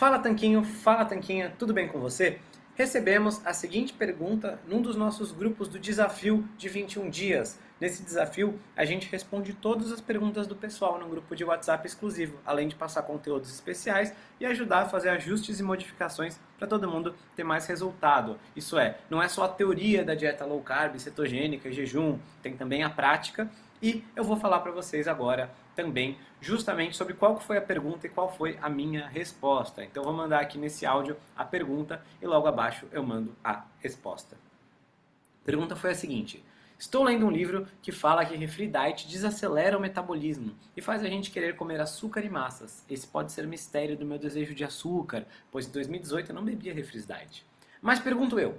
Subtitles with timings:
[0.00, 2.38] Fala Tanquinho, fala Tanquinha, tudo bem com você?
[2.74, 7.58] Recebemos a seguinte pergunta num dos nossos grupos do desafio de 21 dias.
[7.78, 12.38] Nesse desafio, a gente responde todas as perguntas do pessoal num grupo de WhatsApp exclusivo,
[12.46, 17.14] além de passar conteúdos especiais e ajudar a fazer ajustes e modificações para todo mundo
[17.36, 18.40] ter mais resultado.
[18.56, 22.82] Isso é, não é só a teoria da dieta low carb, cetogênica jejum, tem também
[22.82, 23.50] a prática
[23.82, 28.10] e eu vou falar para vocês agora também justamente sobre qual foi a pergunta e
[28.10, 29.82] qual foi a minha resposta.
[29.82, 34.36] Então vou mandar aqui nesse áudio a pergunta e logo abaixo eu mando a resposta.
[34.36, 36.44] A pergunta foi a seguinte:
[36.78, 41.08] Estou lendo um livro que fala que refri diet desacelera o metabolismo e faz a
[41.08, 42.84] gente querer comer açúcar e massas.
[42.88, 46.44] Esse pode ser o mistério do meu desejo de açúcar, pois em 2018 eu não
[46.44, 47.46] bebia refri diet.
[47.82, 48.58] Mas pergunto eu,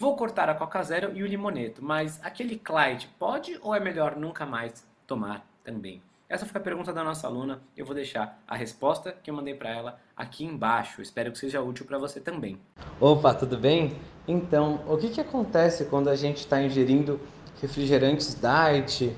[0.00, 4.16] Vou cortar a Coca Zero e o limoneto, mas aquele Clyde pode ou é melhor
[4.16, 6.00] nunca mais tomar também?
[6.26, 7.60] Essa foi a pergunta da nossa aluna.
[7.76, 11.02] Eu vou deixar a resposta que eu mandei para ela aqui embaixo.
[11.02, 12.58] Espero que seja útil para você também.
[12.98, 13.94] Opa, tudo bem?
[14.26, 17.20] Então, o que, que acontece quando a gente está ingerindo
[17.60, 19.14] refrigerantes diet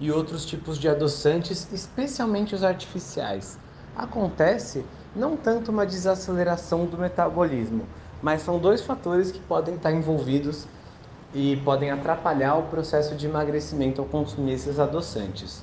[0.00, 3.56] e outros tipos de adoçantes, especialmente os artificiais?
[3.94, 7.86] Acontece não tanto uma desaceleração do metabolismo,
[8.24, 10.66] mas são dois fatores que podem estar envolvidos
[11.34, 15.62] e podem atrapalhar o processo de emagrecimento ao consumir esses adoçantes.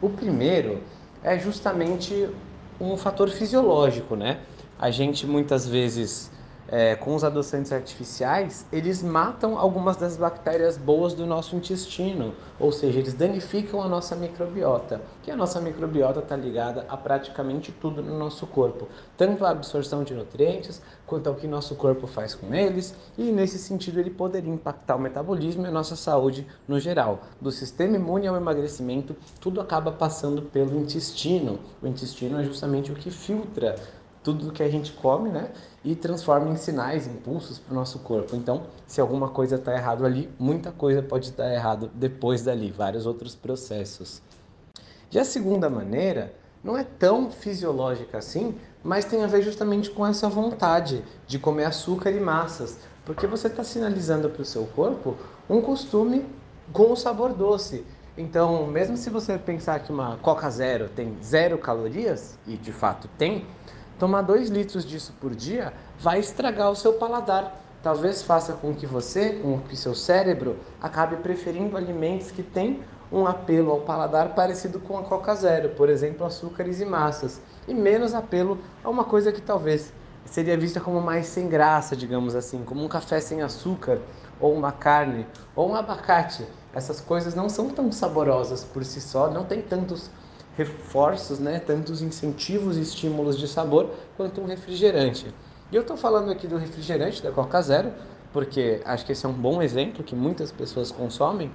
[0.00, 0.82] O primeiro
[1.22, 2.30] é justamente
[2.80, 4.40] um fator fisiológico, né?
[4.78, 6.30] A gente muitas vezes
[6.68, 12.70] é, com os adoçantes artificiais, eles matam algumas das bactérias boas do nosso intestino, ou
[12.70, 18.02] seja, eles danificam a nossa microbiota, que a nossa microbiota está ligada a praticamente tudo
[18.02, 22.54] no nosso corpo, tanto a absorção de nutrientes quanto ao que nosso corpo faz com
[22.54, 27.20] eles, e nesse sentido ele poderia impactar o metabolismo e a nossa saúde no geral.
[27.40, 31.58] Do sistema imune ao emagrecimento, tudo acaba passando pelo intestino.
[31.82, 33.76] O intestino é justamente o que filtra
[34.22, 35.50] tudo que a gente come, né?
[35.84, 38.36] E transforma em sinais, impulsos para o nosso corpo.
[38.36, 43.06] Então, se alguma coisa está errado ali, muita coisa pode estar errado depois dali, vários
[43.06, 44.20] outros processos.
[45.10, 50.06] E a segunda maneira não é tão fisiológica assim, mas tem a ver justamente com
[50.06, 55.16] essa vontade de comer açúcar e massas, porque você está sinalizando para o seu corpo
[55.48, 56.26] um costume
[56.72, 57.84] com o sabor doce.
[58.18, 63.08] Então, mesmo se você pensar que uma Coca Zero tem zero calorias, e de fato
[63.16, 63.46] tem,
[63.98, 67.60] Tomar 2 litros disso por dia vai estragar o seu paladar.
[67.82, 73.26] Talvez faça com que você, com que seu cérebro, acabe preferindo alimentos que têm um
[73.26, 78.14] apelo ao paladar parecido com a Coca Zero, por exemplo, açúcares e massas, e menos
[78.14, 79.92] apelo a uma coisa que talvez
[80.24, 83.98] seria vista como mais sem graça, digamos assim, como um café sem açúcar,
[84.38, 85.26] ou uma carne,
[85.56, 86.46] ou um abacate.
[86.72, 90.10] Essas coisas não são tão saborosas por si só, não tem tantos
[90.58, 95.32] reforços, né, tantos incentivos e estímulos de sabor quanto um refrigerante.
[95.70, 97.92] E eu estou falando aqui do refrigerante da Coca Zero,
[98.32, 101.52] porque acho que esse é um bom exemplo que muitas pessoas consomem,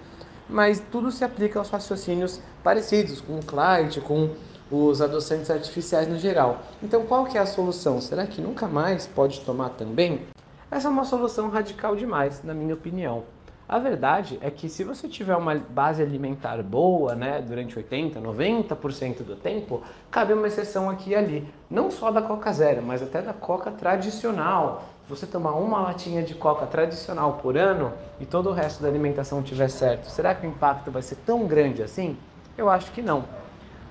[0.47, 4.29] mas tudo se aplica aos raciocínios parecidos com o Clyde, com
[4.71, 6.63] os adoçantes artificiais no geral.
[6.81, 7.99] Então, qual que é a solução?
[7.99, 10.21] Será que nunca mais pode tomar também?
[10.71, 13.25] Essa é uma solução radical demais, na minha opinião.
[13.67, 19.23] A verdade é que se você tiver uma base alimentar boa, né, durante 80, 90%
[19.23, 19.81] do tempo,
[20.11, 21.47] cabe uma exceção aqui e ali.
[21.69, 24.83] Não só da Coca Zero, mas até da Coca tradicional.
[25.07, 29.41] Você tomar uma latinha de Coca tradicional por ano e todo o resto da alimentação
[29.41, 32.17] tiver certo, será que o impacto vai ser tão grande assim?
[32.57, 33.25] Eu acho que não.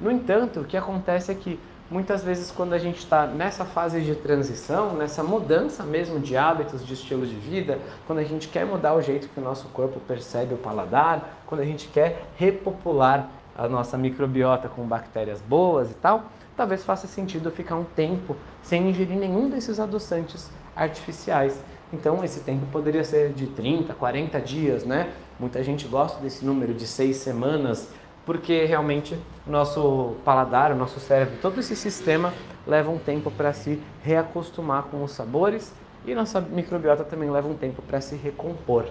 [0.01, 1.59] No entanto, o que acontece é que
[1.93, 6.85] muitas vezes quando a gente está nessa fase de transição, nessa mudança mesmo de hábitos,
[6.85, 10.01] de estilo de vida, quando a gente quer mudar o jeito que o nosso corpo
[10.01, 15.95] percebe o paladar, quando a gente quer repopular a nossa microbiota com bactérias boas e
[15.95, 16.25] tal,
[16.57, 21.61] talvez faça sentido ficar um tempo sem ingerir nenhum desses adoçantes artificiais.
[21.93, 25.13] Então, esse tempo poderia ser de 30, 40 dias, né?
[25.39, 27.91] Muita gente gosta desse número de seis semanas
[28.25, 32.33] porque realmente nosso paladar, o nosso cérebro, todo esse sistema
[32.67, 35.73] leva um tempo para se reacostumar com os sabores
[36.07, 38.87] e nossa microbiota também leva um tempo para se recompor.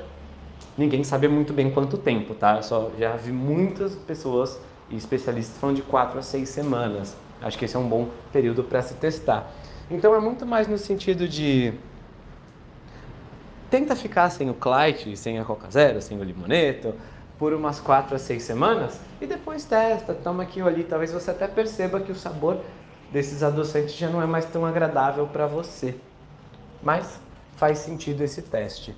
[0.77, 2.57] Ninguém sabe muito bem quanto tempo, tá?
[2.57, 7.15] Eu só já vi muitas pessoas e especialistas falando de 4 a 6 semanas.
[7.41, 9.51] Acho que esse é um bom período para se testar.
[9.89, 11.73] Então é muito mais no sentido de
[13.69, 16.93] tenta ficar sem o Clyde, sem a Coca Zero, sem o Limoneto,
[17.41, 20.83] por umas 4 a 6 semanas e depois testa, toma aqui ou ali.
[20.83, 22.61] Talvez você até perceba que o sabor
[23.11, 25.95] desses adoçantes já não é mais tão agradável para você.
[26.83, 27.19] Mas
[27.55, 28.95] faz sentido esse teste.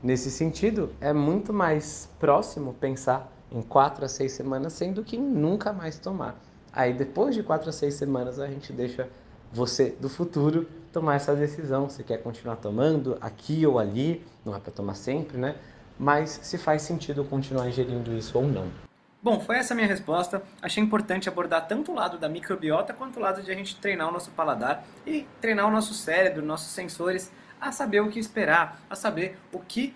[0.00, 5.72] Nesse sentido, é muito mais próximo pensar em 4 a 6 semanas, sendo que nunca
[5.72, 6.40] mais tomar.
[6.72, 9.08] Aí depois de 4 a 6 semanas a gente deixa
[9.52, 14.60] você do futuro tomar essa decisão, se quer continuar tomando aqui ou ali, não é
[14.60, 15.56] para tomar sempre, né?
[16.00, 18.72] Mas se faz sentido continuar ingerindo isso ou não.
[19.22, 20.42] Bom, foi essa minha resposta.
[20.62, 24.08] Achei importante abordar tanto o lado da microbiota quanto o lado de a gente treinar
[24.08, 27.30] o nosso paladar e treinar o nosso cérebro, nossos sensores
[27.60, 29.94] a saber o que esperar, a saber o que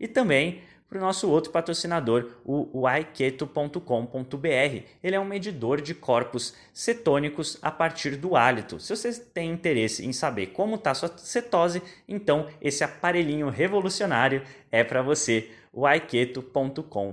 [0.00, 4.82] e também para o nosso outro patrocinador, o yketo.com.br.
[5.02, 8.80] Ele é um medidor de corpos cetônicos a partir do hálito.
[8.80, 14.42] Se você tem interesse em saber como está sua cetose, então esse aparelhinho revolucionário
[14.72, 17.12] é para você, o yketo.com.br.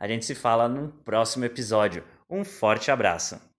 [0.00, 2.02] A gente se fala no próximo episódio.
[2.28, 3.53] Um forte abraço!